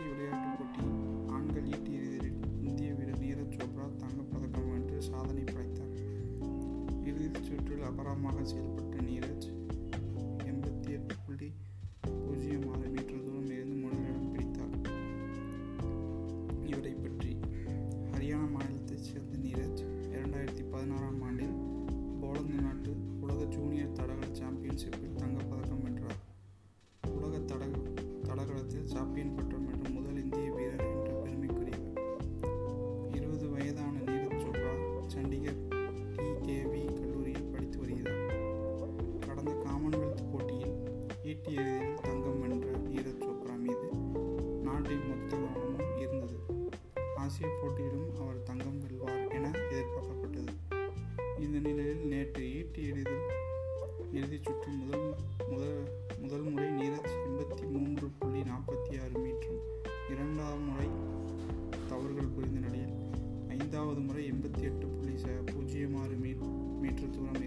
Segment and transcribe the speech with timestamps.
[0.00, 0.82] தேசிய விளையாட்டுப் போட்டி.
[1.32, 5.94] ஆண்கள் ஈட்டி எறிதலில் இந்திய வீரர் நீரஜ் சோப்ரா தங்கப்பதக்கம் வென்று சாதனை படைத்தார்.
[7.04, 9.48] இறுதிச் சுற்றில் அபராமாக செயல்பட்ட நீரஜ்
[10.50, 11.48] எண்பத்தி எட்டு புள்ளி
[12.26, 14.76] பூஜ்ஜியம் ஆறு மீட்டர் தூரம் இருந்து முதலிடம் பிடித்தார்.
[16.62, 17.32] இவரை பற்றி
[18.12, 19.82] ஹரியானா மாநிலத்தைச் சேர்ந்த நீரஜ்
[20.16, 21.56] இரண்டாயிரத்தி பதினாறாம் ஆண்டில்
[22.20, 26.20] போலந்து நாட்டு உலக ஜூனியர் தடகள சாம்பியன்ஷிப்பில் தங்கப்பதக்கம் வென்றார்.
[27.18, 27.64] உலக தட
[28.22, 29.56] தடகளத்தில் சாம்பியன் பெற்ற
[41.40, 43.86] ஈட்டி எறிதலில் தங்கம் வென்ற நீரஜ் சோப்ரா மீது
[44.62, 46.38] நாட்டின் மொத்த கவனமும் இருந்தது.
[47.14, 50.52] ஆசிய போட்டியிலும் அவர் தங்கம் வெல்வார் என எதிர்பார்க்கப்பட்டது.
[51.38, 53.24] இந்த நிலையில் நேற்று ஈட்டி எறிதல்
[54.12, 55.06] இறுதிச் சுற்று முதல்
[55.50, 55.80] முதல்
[56.20, 59.64] முதல் முறை நீரஜ் எண்பத்தி மூன்று புள்ளி நாற்பத்தி ஆறு மீட்டரும்
[60.10, 60.88] இரண்டாவது முறை
[61.88, 62.94] தவறுகள் புரிந்த நிலையில்
[63.58, 66.32] ஐந்தாவது முறை எண்பத்தி எட்டு புள்ளி ச பூஜ்ஜியம் ஆறு மீ
[66.82, 67.42] மீட்டர் தூரம்